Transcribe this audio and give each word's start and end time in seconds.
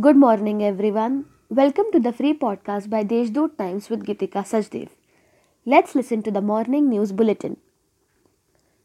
Good 0.00 0.16
morning, 0.16 0.60
everyone. 0.60 1.26
Welcome 1.48 1.84
to 1.92 2.00
the 2.00 2.12
free 2.12 2.36
podcast 2.36 2.90
by 2.90 3.04
Deshdoot 3.04 3.56
Times 3.56 3.88
with 3.88 4.04
Gitika 4.04 4.40
Sajdev. 4.52 4.88
Let's 5.64 5.94
listen 5.94 6.20
to 6.24 6.32
the 6.32 6.40
morning 6.40 6.88
news 6.88 7.12
bulletin. 7.12 7.58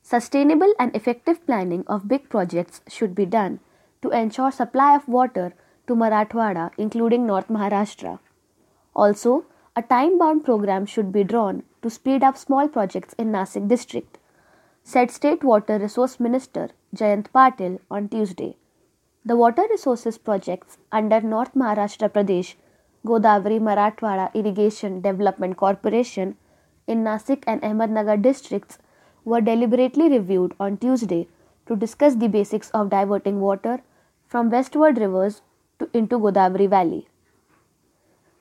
Sustainable 0.04 0.72
and 0.78 0.96
effective 0.96 1.44
planning 1.48 1.84
of 1.88 2.08
big 2.08 2.30
projects 2.30 2.82
should 2.88 3.16
be 3.16 3.26
done 3.26 3.60
to 4.04 4.12
ensure 4.12 4.52
supply 4.52 4.96
of 4.96 5.08
water 5.08 5.56
to 5.88 5.96
Marathwada, 5.96 6.70
including 6.78 7.26
North 7.26 7.48
Maharashtra. 7.48 8.20
Also, 8.96 9.46
a 9.76 9.82
time-bound 9.82 10.46
program 10.46 10.86
should 10.86 11.12
be 11.12 11.24
drawn 11.24 11.64
to 11.82 11.90
speed 11.90 12.24
up 12.24 12.38
small 12.38 12.68
projects 12.68 13.16
in 13.18 13.32
Nasik 13.32 13.68
district, 13.68 14.20
said 14.84 15.10
State 15.10 15.44
Water 15.44 15.80
Resource 15.80 16.20
Minister 16.20 16.70
Jayant 16.96 17.32
Patil 17.32 17.80
on 17.90 18.10
Tuesday. 18.10 18.58
The 19.26 19.36
water 19.36 19.64
resources 19.70 20.18
projects 20.18 20.78
under 20.94 21.20
North 21.20 21.54
Maharashtra 21.54 22.10
Pradesh 22.10 22.56
Godavari 23.06 23.60
Marathwada 23.60 24.34
Irrigation 24.34 25.02
Development 25.02 25.58
Corporation 25.58 26.38
in 26.88 27.04
Nasik 27.04 27.44
and 27.46 27.62
Ahmednagar 27.62 28.22
districts 28.22 28.78
were 29.26 29.42
deliberately 29.42 30.08
reviewed 30.08 30.54
on 30.58 30.78
Tuesday 30.78 31.28
to 31.68 31.76
discuss 31.76 32.16
the 32.16 32.30
basics 32.30 32.70
of 32.70 32.90
diverting 32.90 33.42
water 33.42 33.82
from 34.26 34.50
westward 34.50 34.98
rivers 34.98 35.42
to, 35.80 35.90
into 35.94 36.18
Godavari 36.18 36.70
Valley. 36.70 37.08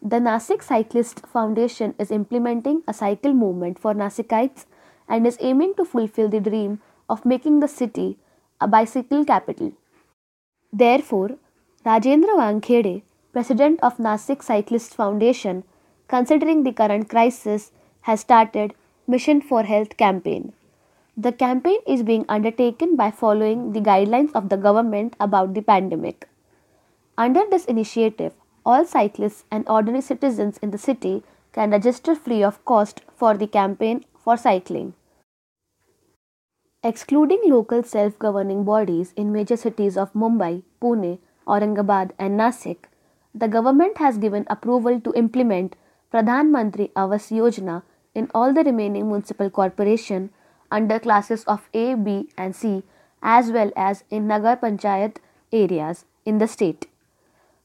The 0.00 0.20
Nasik 0.20 0.62
Cyclist 0.62 1.26
Foundation 1.26 1.96
is 1.98 2.12
implementing 2.12 2.84
a 2.86 2.94
cycle 2.94 3.34
movement 3.34 3.80
for 3.80 3.94
Nasikites 3.94 4.66
and 5.08 5.26
is 5.26 5.38
aiming 5.40 5.74
to 5.74 5.84
fulfill 5.84 6.28
the 6.28 6.40
dream 6.40 6.80
of 7.08 7.24
making 7.24 7.58
the 7.58 7.68
city 7.68 8.16
a 8.60 8.68
bicycle 8.68 9.24
capital. 9.24 9.72
Therefore, 10.72 11.30
Rajendra 11.86 12.36
Wankhede, 12.36 13.02
president 13.32 13.80
of 13.82 13.96
Nasik 13.96 14.42
Cyclist 14.42 14.94
Foundation, 14.94 15.64
considering 16.08 16.62
the 16.62 16.72
current 16.72 17.08
crisis, 17.08 17.72
has 18.02 18.20
started 18.20 18.74
Mission 19.06 19.40
for 19.40 19.62
Health 19.62 19.96
campaign. 19.96 20.52
The 21.16 21.32
campaign 21.32 21.78
is 21.86 22.02
being 22.02 22.26
undertaken 22.28 22.96
by 22.96 23.10
following 23.10 23.72
the 23.72 23.80
guidelines 23.80 24.30
of 24.34 24.50
the 24.50 24.58
government 24.58 25.16
about 25.18 25.54
the 25.54 25.62
pandemic. 25.62 26.28
Under 27.16 27.44
this 27.50 27.64
initiative, 27.64 28.34
all 28.64 28.84
cyclists 28.84 29.44
and 29.50 29.66
ordinary 29.68 30.02
citizens 30.02 30.58
in 30.58 30.70
the 30.70 30.78
city 30.78 31.22
can 31.52 31.70
register 31.70 32.14
free 32.14 32.42
of 32.42 32.64
cost 32.66 33.00
for 33.16 33.34
the 33.34 33.46
campaign 33.46 34.04
for 34.22 34.36
cycling. 34.36 34.92
Excluding 36.84 37.40
local 37.44 37.82
self 37.82 38.16
governing 38.20 38.62
bodies 38.62 39.12
in 39.16 39.32
major 39.32 39.56
cities 39.56 39.96
of 39.96 40.12
Mumbai, 40.12 40.62
Pune, 40.80 41.18
Aurangabad, 41.44 42.12
and 42.20 42.38
Nasik, 42.38 42.84
the 43.34 43.48
government 43.48 43.98
has 43.98 44.16
given 44.16 44.46
approval 44.48 45.00
to 45.00 45.12
implement 45.14 45.74
Pradhan 46.12 46.52
Mantri 46.52 46.92
Awas 46.92 47.32
Yojana 47.36 47.82
in 48.14 48.30
all 48.32 48.52
the 48.52 48.62
remaining 48.62 49.08
municipal 49.08 49.50
corporation 49.50 50.30
under 50.70 51.00
classes 51.00 51.42
of 51.46 51.68
A, 51.74 51.94
B, 51.96 52.28
and 52.38 52.54
C, 52.54 52.84
as 53.24 53.50
well 53.50 53.72
as 53.74 54.04
in 54.08 54.28
Nagar 54.28 54.56
Panchayat 54.56 55.16
areas 55.52 56.04
in 56.24 56.38
the 56.38 56.46
state. 56.46 56.86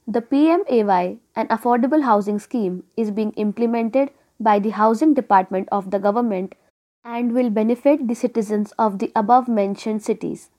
The 0.07 0.21
PMAY, 0.23 1.19
an 1.35 1.47
affordable 1.49 2.01
housing 2.01 2.39
scheme, 2.39 2.83
is 2.97 3.11
being 3.11 3.33
implemented 3.33 4.09
by 4.39 4.57
the 4.57 4.71
Housing 4.71 5.13
Department 5.13 5.69
of 5.71 5.91
the 5.91 5.99
government 5.99 6.55
and 7.05 7.33
will 7.33 7.49
benefit 7.49 8.07
the 8.07 8.15
citizens 8.15 8.73
of 8.79 8.99
the 8.99 9.11
above 9.15 9.47
mentioned 9.47 10.01
cities. 10.01 10.49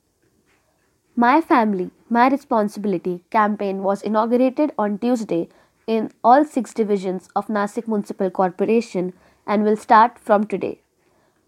My 1.16 1.40
Family, 1.40 1.90
My 2.10 2.28
Responsibility 2.28 3.22
campaign 3.30 3.82
was 3.82 4.02
inaugurated 4.02 4.72
on 4.78 4.98
Tuesday 4.98 5.48
in 5.86 6.10
all 6.22 6.44
six 6.44 6.74
divisions 6.74 7.28
of 7.34 7.46
Nasik 7.46 7.88
Municipal 7.88 8.30
Corporation 8.30 9.12
and 9.46 9.64
will 9.64 9.76
start 9.76 10.18
from 10.18 10.44
today. 10.44 10.80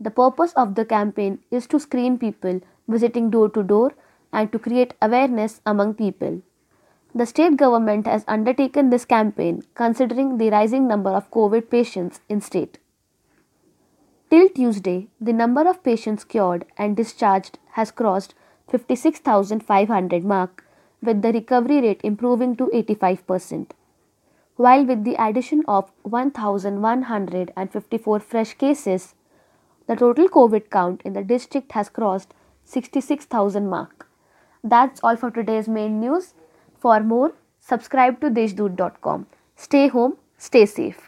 The 0.01 0.11
purpose 0.11 0.53
of 0.55 0.75
the 0.75 0.85
campaign 0.85 1.41
is 1.51 1.67
to 1.69 1.81
screen 1.81 2.19
people 2.19 2.61
visiting 2.89 3.31
door 3.31 3.49
to 3.51 3.63
door 3.63 3.93
and 4.33 4.53
to 4.53 4.59
create 4.59 4.95
awareness 5.03 5.61
among 5.67 5.95
people. 5.95 6.43
The 7.15 7.27
state 7.27 7.57
government 7.57 8.07
has 8.07 8.25
undertaken 8.29 8.91
this 8.91 9.05
campaign 9.05 9.63
considering 9.75 10.37
the 10.39 10.51
rising 10.51 10.87
number 10.87 11.11
of 11.11 11.31
COVID 11.31 11.71
patients 11.71 12.21
in 12.29 12.41
state. 12.41 12.79
Till 14.29 14.49
Tuesday, 14.49 15.07
the 15.21 15.33
number 15.33 15.69
of 15.69 15.85
patients 15.85 16.25
cured 16.25 16.65
and 16.77 16.97
discharged 16.97 17.61
has 17.73 17.93
crossed 17.93 18.35
56,500 18.69 20.25
mark 20.25 20.65
with 21.01 21.23
the 21.23 21.33
recovery 21.33 21.81
rate 21.81 22.01
improving 22.03 22.57
to 22.57 22.67
85%. 22.75 23.71
While 24.57 24.85
with 24.85 25.05
the 25.05 25.15
addition 25.15 25.63
of 25.69 25.93
1154 26.03 28.21
fresh 28.21 28.55
cases, 28.55 29.15
the 29.87 29.95
total 29.95 30.29
COVID 30.29 30.71
count 30.71 31.03
in 31.05 31.13
the 31.13 31.23
district 31.23 31.71
has 31.73 31.89
crossed 31.89 32.35
66,000 32.65 33.69
mark. 33.69 34.09
That's 34.65 35.01
all 35.05 35.17
for 35.17 35.31
today's 35.31 35.69
main 35.69 36.01
news. 36.01 36.33
For 36.79 36.99
more, 37.01 37.35
subscribe 37.61 38.21
to 38.23 38.31
deshdoot.com. 38.31 39.27
Stay 39.55 39.87
home, 39.89 40.17
stay 40.37 40.67
safe. 40.67 41.06